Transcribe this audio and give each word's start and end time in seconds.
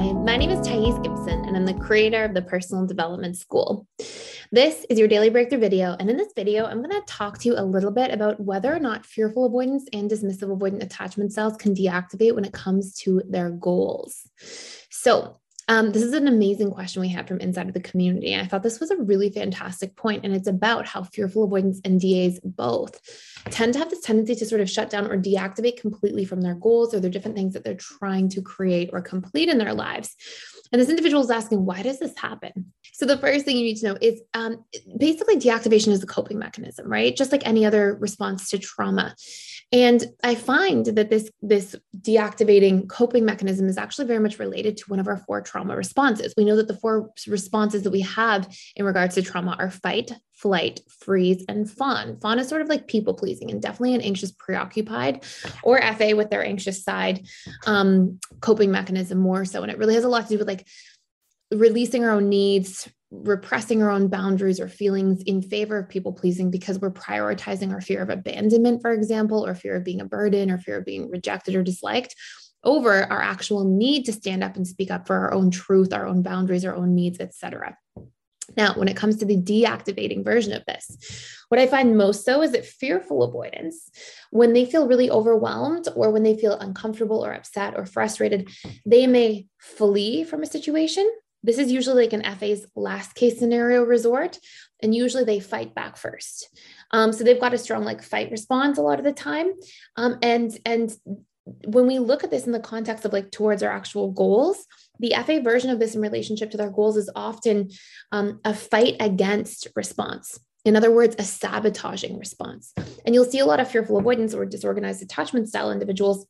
Hi, 0.00 0.12
my 0.12 0.38
name 0.38 0.48
is 0.48 0.66
Thais 0.66 0.98
Gibson, 1.00 1.44
and 1.44 1.54
I'm 1.54 1.66
the 1.66 1.74
creator 1.74 2.24
of 2.24 2.32
the 2.32 2.40
Personal 2.40 2.86
Development 2.86 3.36
School. 3.36 3.86
This 4.50 4.86
is 4.88 4.98
your 4.98 5.08
daily 5.08 5.28
breakthrough 5.28 5.58
video. 5.58 5.94
And 6.00 6.08
in 6.08 6.16
this 6.16 6.32
video, 6.34 6.64
I'm 6.64 6.78
going 6.78 6.88
to 6.88 7.02
talk 7.06 7.36
to 7.36 7.48
you 7.48 7.54
a 7.58 7.62
little 7.62 7.90
bit 7.90 8.10
about 8.10 8.40
whether 8.40 8.74
or 8.74 8.78
not 8.78 9.04
fearful 9.04 9.44
avoidance 9.44 9.86
and 9.92 10.10
dismissive 10.10 10.56
avoidant 10.56 10.82
attachment 10.82 11.32
styles 11.32 11.58
can 11.58 11.74
deactivate 11.74 12.34
when 12.34 12.46
it 12.46 12.52
comes 12.54 12.94
to 13.00 13.20
their 13.28 13.50
goals. 13.50 14.26
So, 14.88 15.36
um, 15.70 15.92
this 15.92 16.02
is 16.02 16.14
an 16.14 16.26
amazing 16.26 16.72
question 16.72 17.00
we 17.00 17.08
had 17.08 17.28
from 17.28 17.38
inside 17.38 17.68
of 17.68 17.74
the 17.74 17.80
community. 17.80 18.34
I 18.34 18.44
thought 18.44 18.64
this 18.64 18.80
was 18.80 18.90
a 18.90 18.96
really 18.96 19.30
fantastic 19.30 19.94
point, 19.94 20.24
and 20.24 20.34
it's 20.34 20.48
about 20.48 20.84
how 20.84 21.04
fearful 21.04 21.44
avoidants 21.44 21.80
and 21.84 22.00
DAs 22.00 22.40
both 22.42 23.00
tend 23.50 23.74
to 23.74 23.78
have 23.78 23.88
this 23.88 24.00
tendency 24.00 24.34
to 24.34 24.44
sort 24.44 24.60
of 24.60 24.68
shut 24.68 24.90
down 24.90 25.06
or 25.06 25.16
deactivate 25.16 25.80
completely 25.80 26.24
from 26.24 26.40
their 26.40 26.56
goals 26.56 26.92
or 26.92 26.98
their 26.98 27.08
different 27.08 27.36
things 27.36 27.54
that 27.54 27.62
they're 27.62 27.76
trying 27.76 28.28
to 28.30 28.42
create 28.42 28.90
or 28.92 29.00
complete 29.00 29.48
in 29.48 29.58
their 29.58 29.72
lives. 29.72 30.16
And 30.72 30.82
this 30.82 30.88
individual 30.88 31.22
is 31.22 31.30
asking, 31.30 31.64
why 31.64 31.82
does 31.82 32.00
this 32.00 32.18
happen? 32.18 32.72
So 32.92 33.06
the 33.06 33.18
first 33.18 33.44
thing 33.44 33.56
you 33.56 33.62
need 33.62 33.76
to 33.76 33.86
know 33.86 33.98
is 34.00 34.20
um, 34.34 34.64
basically 34.98 35.36
deactivation 35.36 35.92
is 35.92 36.02
a 36.02 36.06
coping 36.06 36.40
mechanism, 36.40 36.90
right? 36.90 37.16
Just 37.16 37.30
like 37.30 37.46
any 37.46 37.64
other 37.64 37.96
response 38.00 38.50
to 38.50 38.58
trauma. 38.58 39.14
And 39.72 40.04
I 40.24 40.34
find 40.34 40.84
that 40.86 41.10
this, 41.10 41.30
this 41.42 41.76
deactivating 41.96 42.88
coping 42.88 43.24
mechanism 43.24 43.68
is 43.68 43.78
actually 43.78 44.06
very 44.06 44.18
much 44.18 44.40
related 44.40 44.76
to 44.78 44.84
one 44.88 44.98
of 44.98 45.06
our 45.06 45.18
four 45.18 45.40
trauma 45.42 45.76
responses. 45.76 46.34
We 46.36 46.44
know 46.44 46.56
that 46.56 46.66
the 46.66 46.76
four 46.76 47.10
responses 47.28 47.84
that 47.84 47.92
we 47.92 48.00
have 48.00 48.52
in 48.74 48.84
regards 48.84 49.14
to 49.14 49.22
trauma 49.22 49.54
are 49.60 49.70
fight, 49.70 50.12
flight, 50.32 50.80
freeze, 50.88 51.44
and 51.48 51.70
fawn. 51.70 52.18
Fawn 52.18 52.40
is 52.40 52.48
sort 52.48 52.62
of 52.62 52.68
like 52.68 52.88
people 52.88 53.14
pleasing 53.14 53.50
and 53.52 53.62
definitely 53.62 53.94
an 53.94 54.00
anxious 54.00 54.32
preoccupied 54.32 55.24
or 55.62 55.80
FA 55.94 56.16
with 56.16 56.30
their 56.30 56.44
anxious 56.44 56.82
side 56.82 57.28
um, 57.66 58.18
coping 58.40 58.72
mechanism 58.72 59.18
more 59.18 59.44
so. 59.44 59.62
And 59.62 59.70
it 59.70 59.78
really 59.78 59.94
has 59.94 60.04
a 60.04 60.08
lot 60.08 60.24
to 60.24 60.30
do 60.30 60.38
with 60.38 60.48
like 60.48 60.66
releasing 61.52 62.04
our 62.04 62.10
own 62.10 62.28
needs, 62.28 62.88
repressing 63.10 63.82
our 63.82 63.90
own 63.90 64.08
boundaries 64.08 64.60
or 64.60 64.68
feelings 64.68 65.22
in 65.22 65.42
favor 65.42 65.78
of 65.78 65.88
people 65.88 66.12
pleasing 66.12 66.50
because 66.50 66.78
we're 66.78 66.90
prioritizing 66.90 67.72
our 67.72 67.80
fear 67.80 68.02
of 68.02 68.10
abandonment, 68.10 68.80
for 68.82 68.92
example, 68.92 69.44
or 69.44 69.54
fear 69.54 69.76
of 69.76 69.84
being 69.84 70.00
a 70.00 70.04
burden 70.04 70.50
or 70.50 70.58
fear 70.58 70.78
of 70.78 70.84
being 70.84 71.10
rejected 71.10 71.54
or 71.54 71.62
disliked 71.62 72.14
over 72.62 73.04
our 73.04 73.22
actual 73.22 73.64
need 73.64 74.04
to 74.04 74.12
stand 74.12 74.44
up 74.44 74.56
and 74.56 74.66
speak 74.66 74.90
up 74.90 75.06
for 75.06 75.16
our 75.16 75.32
own 75.32 75.50
truth, 75.50 75.92
our 75.92 76.06
own 76.06 76.22
boundaries, 76.22 76.64
our 76.64 76.74
own 76.74 76.94
needs, 76.94 77.18
etc. 77.20 77.76
Now, 78.56 78.74
when 78.74 78.88
it 78.88 78.96
comes 78.96 79.16
to 79.16 79.24
the 79.24 79.36
deactivating 79.36 80.24
version 80.24 80.52
of 80.52 80.64
this, 80.66 81.36
what 81.48 81.60
I 81.60 81.66
find 81.66 81.96
most 81.96 82.24
so 82.24 82.42
is 82.42 82.52
that 82.52 82.66
fearful 82.66 83.22
avoidants, 83.22 83.90
when 84.30 84.52
they 84.52 84.64
feel 84.64 84.86
really 84.86 85.10
overwhelmed 85.10 85.88
or 85.94 86.10
when 86.10 86.22
they 86.22 86.36
feel 86.36 86.58
uncomfortable 86.58 87.24
or 87.24 87.32
upset 87.32 87.74
or 87.76 87.86
frustrated, 87.86 88.48
they 88.84 89.06
may 89.06 89.46
flee 89.58 90.24
from 90.24 90.42
a 90.42 90.46
situation 90.46 91.10
this 91.42 91.58
is 91.58 91.72
usually 91.72 92.04
like 92.04 92.12
an 92.12 92.36
FA's 92.36 92.66
last 92.76 93.14
case 93.14 93.38
scenario 93.38 93.82
resort, 93.82 94.38
and 94.82 94.94
usually 94.94 95.24
they 95.24 95.40
fight 95.40 95.74
back 95.74 95.96
first. 95.96 96.48
Um, 96.90 97.12
so 97.12 97.24
they've 97.24 97.40
got 97.40 97.54
a 97.54 97.58
strong 97.58 97.84
like 97.84 98.02
fight 98.02 98.30
response 98.30 98.78
a 98.78 98.82
lot 98.82 98.98
of 98.98 99.04
the 99.04 99.12
time. 99.12 99.52
Um, 99.96 100.18
and 100.22 100.56
and 100.64 100.94
when 101.66 101.86
we 101.86 101.98
look 101.98 102.22
at 102.22 102.30
this 102.30 102.46
in 102.46 102.52
the 102.52 102.60
context 102.60 103.04
of 103.04 103.12
like 103.12 103.30
towards 103.30 103.62
our 103.62 103.70
actual 103.70 104.12
goals, 104.12 104.66
the 104.98 105.14
FA 105.24 105.40
version 105.40 105.70
of 105.70 105.78
this 105.78 105.94
in 105.94 106.00
relationship 106.00 106.50
to 106.50 106.56
their 106.56 106.70
goals 106.70 106.96
is 106.96 107.10
often 107.14 107.70
um, 108.12 108.40
a 108.44 108.54
fight 108.54 108.96
against 109.00 109.66
response. 109.74 110.38
In 110.66 110.76
other 110.76 110.90
words, 110.90 111.16
a 111.18 111.24
sabotaging 111.24 112.18
response. 112.18 112.74
And 113.06 113.14
you'll 113.14 113.24
see 113.24 113.38
a 113.38 113.46
lot 113.46 113.60
of 113.60 113.70
fearful 113.70 113.96
avoidants 113.96 114.34
or 114.34 114.44
disorganized 114.44 115.02
attachment 115.02 115.48
style 115.48 115.72
individuals 115.72 116.26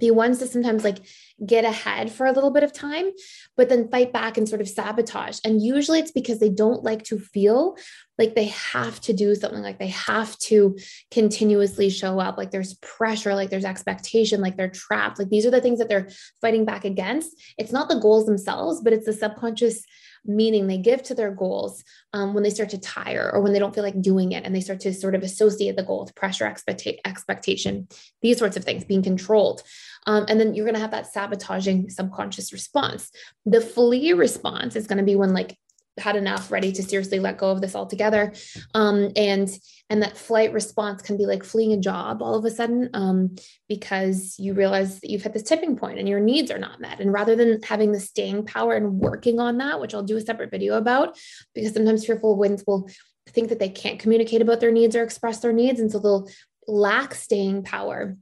the 0.00 0.10
ones 0.10 0.38
that 0.38 0.50
sometimes 0.50 0.84
like 0.84 0.98
get 1.44 1.64
ahead 1.64 2.12
for 2.12 2.26
a 2.26 2.32
little 2.32 2.50
bit 2.50 2.62
of 2.62 2.72
time, 2.72 3.10
but 3.56 3.68
then 3.68 3.88
fight 3.88 4.12
back 4.12 4.38
and 4.38 4.48
sort 4.48 4.60
of 4.60 4.68
sabotage. 4.68 5.38
And 5.44 5.62
usually 5.62 5.98
it's 5.98 6.12
because 6.12 6.38
they 6.38 6.48
don't 6.48 6.84
like 6.84 7.02
to 7.04 7.18
feel 7.18 7.76
like 8.18 8.34
they 8.34 8.46
have 8.46 9.00
to 9.02 9.12
do 9.12 9.34
something, 9.34 9.62
like 9.62 9.78
they 9.78 9.88
have 9.88 10.38
to 10.38 10.78
continuously 11.10 11.90
show 11.90 12.20
up, 12.20 12.38
like 12.38 12.52
there's 12.52 12.74
pressure, 12.74 13.34
like 13.34 13.50
there's 13.50 13.64
expectation, 13.64 14.40
like 14.40 14.56
they're 14.56 14.68
trapped. 14.68 15.18
Like 15.18 15.30
these 15.30 15.44
are 15.44 15.50
the 15.50 15.60
things 15.60 15.80
that 15.80 15.88
they're 15.88 16.08
fighting 16.40 16.64
back 16.64 16.84
against. 16.84 17.36
It's 17.58 17.72
not 17.72 17.88
the 17.88 17.98
goals 17.98 18.26
themselves, 18.26 18.80
but 18.80 18.92
it's 18.92 19.06
the 19.06 19.12
subconscious 19.12 19.84
meaning 20.26 20.66
they 20.66 20.78
give 20.78 21.02
to 21.02 21.14
their 21.14 21.30
goals 21.30 21.84
um, 22.12 22.34
when 22.34 22.42
they 22.42 22.50
start 22.50 22.70
to 22.70 22.78
tire 22.78 23.30
or 23.32 23.40
when 23.40 23.52
they 23.52 23.58
don't 23.58 23.74
feel 23.74 23.84
like 23.84 24.00
doing 24.00 24.32
it 24.32 24.44
and 24.44 24.54
they 24.54 24.60
start 24.60 24.80
to 24.80 24.94
sort 24.94 25.14
of 25.14 25.22
associate 25.22 25.76
the 25.76 25.82
goal 25.82 26.04
with 26.04 26.14
pressure 26.14 26.46
expecta- 26.46 26.98
expectation 27.04 27.86
these 28.22 28.38
sorts 28.38 28.56
of 28.56 28.64
things 28.64 28.84
being 28.84 29.02
controlled 29.02 29.62
um, 30.06 30.26
and 30.28 30.38
then 30.38 30.54
you're 30.54 30.64
going 30.64 30.74
to 30.74 30.80
have 30.80 30.90
that 30.92 31.12
sabotaging 31.12 31.90
subconscious 31.90 32.52
response. 32.52 33.10
The 33.46 33.60
flee 33.60 34.12
response 34.12 34.76
is 34.76 34.86
going 34.86 34.98
to 34.98 35.04
be 35.04 35.16
when 35.16 35.32
like 35.32 35.56
had 35.98 36.16
enough 36.16 36.50
ready 36.50 36.72
to 36.72 36.82
seriously 36.82 37.20
let 37.20 37.38
go 37.38 37.50
of 37.50 37.60
this 37.60 37.76
altogether. 37.76 38.32
Um, 38.74 39.12
and 39.16 39.48
and 39.90 40.02
that 40.02 40.16
flight 40.16 40.52
response 40.52 41.02
can 41.02 41.16
be 41.16 41.26
like 41.26 41.44
fleeing 41.44 41.72
a 41.72 41.80
job 41.80 42.20
all 42.20 42.34
of 42.34 42.44
a 42.44 42.50
sudden 42.50 42.90
um, 42.94 43.36
because 43.68 44.34
you 44.38 44.54
realize 44.54 45.00
that 45.00 45.10
you've 45.10 45.22
hit 45.22 45.34
this 45.34 45.42
tipping 45.42 45.76
point 45.76 45.98
and 45.98 46.08
your 46.08 46.20
needs 46.20 46.50
are 46.50 46.58
not 46.58 46.80
met. 46.80 47.00
And 47.00 47.12
rather 47.12 47.36
than 47.36 47.62
having 47.62 47.92
the 47.92 48.00
staying 48.00 48.46
power 48.46 48.74
and 48.74 48.98
working 48.98 49.38
on 49.38 49.58
that 49.58 49.80
which 49.80 49.94
i'll 49.94 50.02
do 50.02 50.16
a 50.16 50.20
separate 50.20 50.50
video 50.50 50.74
about 50.74 51.16
because 51.54 51.74
sometimes 51.74 52.04
fearful 52.04 52.36
winds 52.36 52.64
will 52.66 52.88
think 53.28 53.48
that 53.48 53.58
they 53.58 53.68
can't 53.68 53.98
communicate 53.98 54.42
about 54.42 54.60
their 54.60 54.72
needs 54.72 54.96
or 54.96 55.02
express 55.02 55.40
their 55.40 55.52
needs. 55.52 55.80
And 55.80 55.90
so 55.90 55.98
they'll 55.98 56.28
lack 56.66 57.14
staying 57.14 57.62
power 57.62 58.16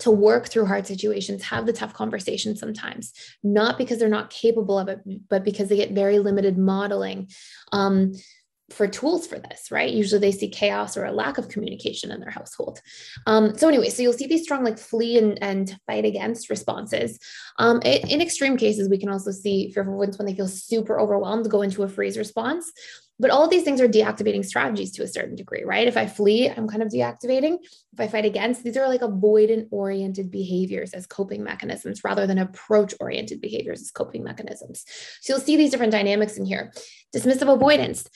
to 0.00 0.10
work 0.10 0.48
through 0.48 0.66
hard 0.66 0.86
situations, 0.86 1.42
have 1.44 1.66
the 1.66 1.72
tough 1.72 1.94
conversations 1.94 2.60
sometimes, 2.60 3.12
not 3.42 3.78
because 3.78 3.98
they're 3.98 4.08
not 4.08 4.30
capable 4.30 4.78
of 4.78 4.88
it, 4.88 5.00
but 5.28 5.44
because 5.44 5.68
they 5.68 5.76
get 5.76 5.92
very 5.92 6.18
limited 6.18 6.58
modeling 6.58 7.28
um, 7.72 8.12
for 8.70 8.86
tools 8.86 9.26
for 9.26 9.38
this, 9.38 9.70
right? 9.70 9.92
Usually 9.92 10.20
they 10.20 10.32
see 10.32 10.50
chaos 10.50 10.96
or 10.96 11.04
a 11.04 11.12
lack 11.12 11.38
of 11.38 11.48
communication 11.48 12.10
in 12.10 12.20
their 12.20 12.30
household. 12.30 12.80
Um, 13.26 13.56
so, 13.56 13.66
anyway, 13.66 13.88
so 13.88 14.02
you'll 14.02 14.12
see 14.12 14.26
these 14.26 14.42
strong 14.42 14.62
like 14.62 14.78
flee 14.78 15.16
and, 15.16 15.42
and 15.42 15.74
fight 15.86 16.04
against 16.04 16.50
responses. 16.50 17.18
Um, 17.58 17.80
in 17.82 18.20
extreme 18.20 18.56
cases, 18.56 18.88
we 18.88 18.98
can 18.98 19.08
also 19.08 19.30
see 19.30 19.72
fearful 19.72 19.96
ones 19.96 20.18
when 20.18 20.26
they 20.26 20.34
feel 20.34 20.48
super 20.48 21.00
overwhelmed 21.00 21.50
go 21.50 21.62
into 21.62 21.82
a 21.82 21.88
freeze 21.88 22.18
response. 22.18 22.70
But 23.20 23.30
all 23.30 23.48
these 23.48 23.64
things 23.64 23.80
are 23.80 23.88
deactivating 23.88 24.44
strategies 24.44 24.92
to 24.92 25.02
a 25.02 25.08
certain 25.08 25.34
degree, 25.34 25.64
right? 25.64 25.88
If 25.88 25.96
I 25.96 26.06
flee, 26.06 26.48
I'm 26.48 26.68
kind 26.68 26.82
of 26.82 26.88
deactivating. 26.88 27.58
If 27.92 28.00
I 28.00 28.06
fight 28.06 28.24
against, 28.24 28.62
these 28.62 28.76
are 28.76 28.88
like 28.88 29.00
avoidant 29.00 29.68
oriented 29.70 30.30
behaviors 30.30 30.92
as 30.92 31.06
coping 31.06 31.42
mechanisms 31.42 32.04
rather 32.04 32.26
than 32.26 32.38
approach 32.38 32.94
oriented 33.00 33.40
behaviors 33.40 33.80
as 33.80 33.90
coping 33.90 34.22
mechanisms. 34.22 34.84
So 35.20 35.32
you'll 35.32 35.40
see 35.40 35.56
these 35.56 35.70
different 35.70 35.92
dynamics 35.92 36.36
in 36.36 36.44
here. 36.44 36.72
Dismissive 37.14 37.52
avoidants, 37.52 38.08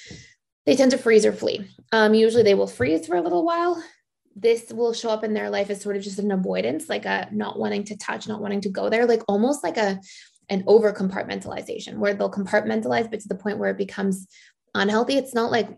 they 0.66 0.76
tend 0.76 0.92
to 0.92 0.98
freeze 0.98 1.26
or 1.26 1.32
flee. 1.32 1.68
Um, 1.90 2.14
usually 2.14 2.44
they 2.44 2.54
will 2.54 2.68
freeze 2.68 3.06
for 3.06 3.16
a 3.16 3.22
little 3.22 3.44
while. 3.44 3.82
This 4.36 4.72
will 4.72 4.94
show 4.94 5.10
up 5.10 5.24
in 5.24 5.34
their 5.34 5.50
life 5.50 5.68
as 5.68 5.82
sort 5.82 5.96
of 5.96 6.02
just 6.02 6.18
an 6.18 6.30
avoidance, 6.30 6.88
like 6.88 7.04
a 7.04 7.28
not 7.32 7.58
wanting 7.58 7.84
to 7.84 7.96
touch, 7.96 8.28
not 8.28 8.40
wanting 8.40 8.62
to 8.62 8.70
go 8.70 8.88
there, 8.88 9.04
like 9.06 9.22
almost 9.28 9.64
like 9.64 9.76
a 9.76 10.00
an 10.48 10.64
over 10.66 10.92
compartmentalization 10.92 11.96
where 11.96 12.14
they'll 12.14 12.30
compartmentalize, 12.30 13.10
but 13.10 13.20
to 13.20 13.28
the 13.28 13.34
point 13.34 13.58
where 13.58 13.70
it 13.70 13.78
becomes 13.78 14.26
unhealthy. 14.74 15.16
It's 15.16 15.34
not 15.34 15.50
like, 15.50 15.68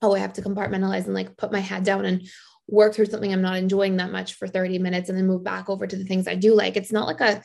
oh, 0.00 0.14
I 0.14 0.18
have 0.18 0.32
to 0.34 0.42
compartmentalize 0.42 1.06
and 1.06 1.14
like 1.14 1.36
put 1.36 1.52
my 1.52 1.60
head 1.60 1.84
down 1.84 2.04
and 2.04 2.28
work 2.68 2.94
through 2.94 3.06
something 3.06 3.32
I'm 3.32 3.42
not 3.42 3.56
enjoying 3.56 3.96
that 3.96 4.12
much 4.12 4.34
for 4.34 4.48
30 4.48 4.78
minutes 4.78 5.08
and 5.08 5.18
then 5.18 5.26
move 5.26 5.44
back 5.44 5.68
over 5.68 5.86
to 5.86 5.96
the 5.96 6.04
things 6.04 6.26
I 6.26 6.34
do 6.34 6.54
like. 6.54 6.76
It's 6.76 6.92
not 6.92 7.06
like 7.06 7.20
a, 7.20 7.42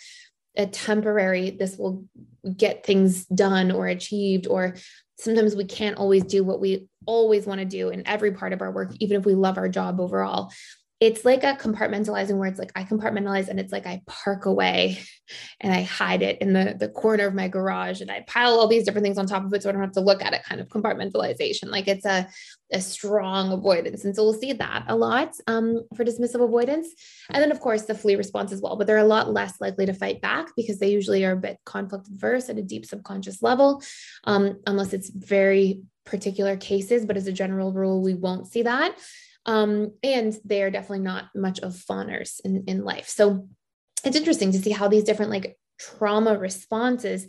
a 0.55 0.65
temporary, 0.65 1.51
this 1.51 1.77
will 1.77 2.05
get 2.55 2.85
things 2.85 3.25
done 3.25 3.71
or 3.71 3.87
achieved, 3.87 4.47
or 4.47 4.75
sometimes 5.19 5.55
we 5.55 5.65
can't 5.65 5.97
always 5.97 6.23
do 6.23 6.43
what 6.43 6.59
we 6.59 6.87
always 7.05 7.45
want 7.45 7.59
to 7.59 7.65
do 7.65 7.89
in 7.89 8.07
every 8.07 8.31
part 8.31 8.53
of 8.53 8.61
our 8.61 8.71
work, 8.71 8.93
even 8.99 9.17
if 9.17 9.25
we 9.25 9.35
love 9.35 9.57
our 9.57 9.69
job 9.69 9.99
overall 9.99 10.51
it's 10.99 11.23
like 11.23 11.43
a 11.43 11.53
compartmentalizing 11.53 12.37
where 12.37 12.49
it's 12.49 12.57
like 12.57 12.71
I 12.75 12.83
compartmentalize 12.83 13.49
and 13.49 13.59
it's 13.59 13.71
like 13.71 13.85
I 13.85 14.01
park 14.07 14.47
away 14.47 14.97
and 15.59 15.71
I 15.71 15.83
hide 15.83 16.23
it 16.23 16.39
in 16.41 16.53
the, 16.53 16.75
the 16.77 16.89
corner 16.89 17.27
of 17.27 17.35
my 17.35 17.47
garage 17.47 18.01
and 18.01 18.09
I 18.09 18.23
pile 18.27 18.53
all 18.53 18.67
these 18.67 18.83
different 18.83 19.05
things 19.05 19.19
on 19.19 19.27
top 19.27 19.45
of 19.45 19.53
it 19.53 19.61
so 19.61 19.69
I 19.69 19.73
don't 19.73 19.81
have 19.81 19.91
to 19.91 20.01
look 20.01 20.23
at 20.23 20.33
it 20.33 20.43
kind 20.43 20.59
of 20.59 20.69
compartmentalization. 20.69 21.69
Like 21.69 21.87
it's 21.87 22.05
a, 22.05 22.27
a 22.73 22.81
strong 22.81 23.51
avoidance. 23.51 24.05
And 24.05 24.15
so 24.15 24.23
we'll 24.23 24.33
see 24.33 24.53
that 24.53 24.85
a 24.87 24.95
lot 24.95 25.33
um, 25.45 25.83
for 25.95 26.03
dismissive 26.03 26.43
avoidants. 26.43 26.89
And 27.29 27.43
then, 27.43 27.51
of 27.51 27.59
course, 27.59 27.83
the 27.83 27.95
flee 27.95 28.15
response 28.15 28.51
as 28.51 28.61
well, 28.61 28.75
but 28.75 28.87
they're 28.87 28.97
a 28.97 29.03
lot 29.03 29.31
less 29.31 29.61
likely 29.61 29.85
to 29.85 29.93
fight 29.93 30.19
back 30.21 30.47
because 30.55 30.79
they 30.79 30.89
usually 30.89 31.23
are 31.25 31.33
a 31.33 31.37
bit 31.37 31.59
conflict 31.63 32.07
averse 32.07 32.49
at 32.49 32.57
a 32.57 32.63
deep 32.63 32.85
subconscious 32.85 33.43
level, 33.43 33.83
um, 34.23 34.59
unless 34.65 34.93
it's 34.93 35.09
very 35.09 35.81
particular 36.05 36.57
cases. 36.57 37.05
But 37.05 37.17
as 37.17 37.27
a 37.27 37.31
general 37.31 37.71
rule, 37.71 38.01
we 38.01 38.15
won't 38.15 38.47
see 38.47 38.63
that. 38.63 38.97
Um, 39.47 39.93
and 40.03 40.37
they 40.45 40.61
are 40.61 40.69
definitely 40.69 40.99
not 40.99 41.29
much 41.33 41.59
of 41.59 41.75
fawners 41.75 42.41
in, 42.43 42.65
in 42.67 42.83
life. 42.83 43.07
So 43.07 43.47
it's 44.03 44.17
interesting 44.17 44.51
to 44.51 44.59
see 44.59 44.71
how 44.71 44.87
these 44.87 45.03
different 45.03 45.31
like 45.31 45.57
trauma 45.79 46.37
responses 46.37 47.27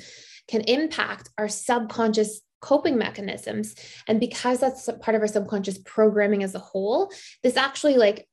can 0.48 0.62
impact 0.62 1.30
our 1.38 1.48
subconscious 1.48 2.40
coping 2.60 2.98
mechanisms 2.98 3.76
and 4.08 4.18
because 4.18 4.58
that's 4.58 4.88
part 5.00 5.14
of 5.14 5.22
our 5.22 5.28
subconscious 5.28 5.78
programming 5.84 6.42
as 6.42 6.56
a 6.56 6.58
whole 6.58 7.12
this 7.44 7.56
actually 7.56 7.96
like 7.96 8.26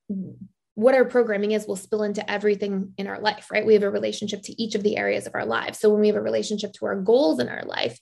what 0.75 0.93
our 0.93 1.05
programming 1.05 1.51
is 1.51 1.65
will 1.65 1.77
spill 1.77 2.03
into 2.03 2.29
everything 2.29 2.93
in 2.97 3.07
our 3.07 3.19
life, 3.19 3.49
right? 3.49 3.65
We 3.65 3.73
have 3.73 3.83
a 3.83 3.89
relationship 3.89 4.43
to 4.43 4.61
each 4.61 4.75
of 4.75 4.83
the 4.83 4.97
areas 4.97 5.25
of 5.25 5.33
our 5.33 5.45
lives. 5.45 5.79
So 5.79 5.89
when 5.89 6.01
we 6.01 6.07
have 6.07 6.17
a 6.17 6.21
relationship 6.21 6.73
to 6.73 6.85
our 6.85 6.95
goals 6.95 7.39
in 7.39 7.47
our 7.47 7.63
life, 7.63 7.97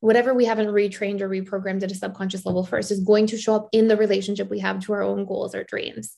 whatever 0.00 0.34
we 0.34 0.44
haven't 0.44 0.68
retrained 0.68 1.22
or 1.22 1.28
reprogrammed 1.28 1.82
at 1.82 1.90
a 1.90 1.94
subconscious 1.94 2.44
level 2.44 2.64
first 2.64 2.90
is 2.90 3.00
going 3.00 3.26
to 3.26 3.38
show 3.38 3.54
up 3.54 3.68
in 3.72 3.88
the 3.88 3.96
relationship 3.96 4.50
we 4.50 4.60
have 4.60 4.78
to 4.78 4.92
our 4.92 5.02
own 5.02 5.24
goals 5.24 5.54
or 5.54 5.64
dreams. 5.64 6.14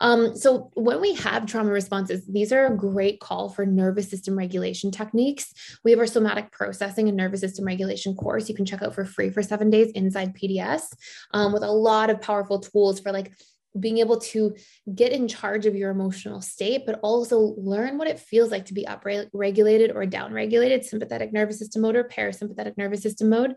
Um, 0.00 0.34
so 0.34 0.70
when 0.74 1.00
we 1.00 1.14
have 1.16 1.44
trauma 1.44 1.70
responses, 1.70 2.26
these 2.26 2.52
are 2.52 2.66
a 2.66 2.76
great 2.76 3.20
call 3.20 3.50
for 3.50 3.66
nervous 3.66 4.08
system 4.08 4.36
regulation 4.36 4.90
techniques. 4.90 5.52
We 5.84 5.90
have 5.90 6.00
our 6.00 6.06
somatic 6.06 6.50
processing 6.52 7.08
and 7.08 7.18
nervous 7.18 7.40
system 7.40 7.66
regulation 7.66 8.14
course 8.14 8.48
you 8.48 8.54
can 8.54 8.64
check 8.64 8.82
out 8.82 8.94
for 8.94 9.04
free 9.04 9.28
for 9.28 9.42
seven 9.42 9.68
days 9.68 9.92
inside 9.92 10.34
PDS 10.34 10.84
um, 11.32 11.52
with 11.52 11.62
a 11.62 11.70
lot 11.70 12.08
of 12.08 12.22
powerful 12.22 12.60
tools 12.60 12.98
for 12.98 13.12
like 13.12 13.32
being 13.78 13.98
able 13.98 14.18
to 14.18 14.56
get 14.92 15.12
in 15.12 15.28
charge 15.28 15.66
of 15.66 15.76
your 15.76 15.90
emotional 15.90 16.40
state, 16.40 16.84
but 16.86 16.98
also 17.02 17.38
learn 17.38 17.98
what 17.98 18.08
it 18.08 18.18
feels 18.18 18.50
like 18.50 18.66
to 18.66 18.74
be 18.74 18.84
upregulated 18.84 19.94
or 19.94 20.04
downregulated, 20.04 20.84
sympathetic 20.84 21.32
nervous 21.32 21.58
system 21.58 21.82
mode 21.82 21.96
or 21.96 22.04
parasympathetic 22.04 22.76
nervous 22.76 23.02
system 23.02 23.28
mode. 23.28 23.54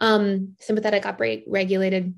Um, 0.00 0.54
sympathetic 0.60 1.02
upregulated, 1.02 2.14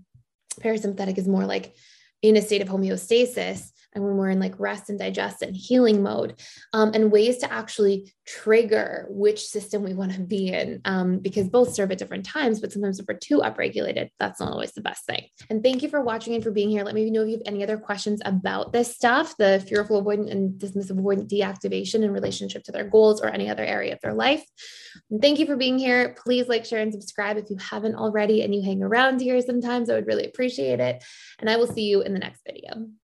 parasympathetic 0.61 1.17
is 1.17 1.29
more 1.29 1.47
like 1.47 1.75
in 2.21 2.37
a 2.37 2.43
state 2.43 2.63
of 2.63 2.69
homeostasis 2.69 3.71
and 3.99 4.07
when 4.07 4.17
we're 4.17 4.31
in 4.31 4.41
like 4.41 4.59
rest 4.59 4.89
and 4.91 4.99
digest 4.99 5.43
and 5.43 5.57
healing 5.57 6.03
mode, 6.03 6.41
um, 6.73 6.93
and 6.95 7.13
ways 7.13 7.39
to 7.39 7.53
actually 7.53 8.13
trigger 8.27 9.07
which 9.11 9.45
system 9.45 9.83
we 9.83 9.95
want 9.95 10.13
to 10.13 10.21
be 10.21 10.49
in, 10.49 10.81
um, 10.85 11.19
because 11.19 11.49
both 11.49 11.75
serve 11.75 11.91
at 11.91 11.99
different 11.99 12.25
times. 12.25 12.61
But 12.61 12.73
sometimes 12.73 12.99
if 12.99 13.07
we're 13.09 13.19
too 13.19 13.41
upregulated, 13.41 14.11
that's 14.19 14.41
not 14.41 14.53
always 14.53 14.73
the 14.73 14.81
best 14.81 15.05
thing. 15.05 15.27
And 15.51 15.63
thank 15.63 15.83
you 15.83 15.89
for 15.89 16.01
watching 16.01 16.35
and 16.35 16.45
for 16.45 16.51
being 16.51 16.71
here. 16.71 16.85
Let 16.85 16.95
me 16.95 17.11
know 17.11 17.23
if 17.23 17.29
you 17.29 17.35
have 17.35 17.43
any 17.47 17.63
other 17.63 17.77
questions 17.77 18.21
about 18.25 18.73
this 18.73 18.95
stuff 18.95 19.37
the 19.37 19.65
fearful 19.69 20.03
avoidant 20.03 20.31
and 20.31 20.61
dismissive 20.61 20.93
avoidant 20.93 21.29
deactivation 21.29 22.03
in 22.03 22.13
relationship 22.13 22.63
to 22.65 22.73
their 22.73 22.85
goals 22.85 23.21
or 23.21 23.29
any 23.29 23.49
other 23.51 23.65
area 23.65 23.93
of 23.93 24.01
their 24.01 24.15
life. 24.15 24.45
And 25.11 25.21
thank 25.21 25.39
you 25.39 25.47
for 25.47 25.57
being 25.57 25.79
here. 25.79 26.15
Please 26.23 26.49
like, 26.49 26.65
share, 26.65 26.81
and 26.81 26.93
subscribe 26.93 27.37
if 27.37 27.51
you 27.51 27.57
haven't 27.57 27.97
already 27.97 28.43
and 28.43 28.55
you 28.55 28.63
hang 28.63 28.83
around 28.83 29.21
here 29.21 29.41
sometimes. 29.41 29.91
I 29.91 29.95
would 29.95 30.07
really 30.07 30.27
appreciate 30.27 30.81
it. 30.81 31.03
And 31.39 31.51
I 31.51 31.57
will 31.57 31.67
see 31.67 31.83
you 31.83 32.03
in 32.03 32.13
the 32.13 32.21
next 32.21 32.43
video. 32.47 32.89